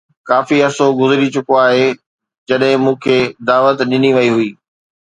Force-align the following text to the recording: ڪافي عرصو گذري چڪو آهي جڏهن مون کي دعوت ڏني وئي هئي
ڪافي 0.29 0.57
عرصو 0.65 0.87
گذري 0.99 1.27
چڪو 1.35 1.53
آهي 1.67 1.87
جڏهن 2.47 2.81
مون 2.83 2.95
کي 3.03 3.17
دعوت 3.47 3.75
ڏني 3.91 4.09
وئي 4.17 4.29
هئي 4.35 4.49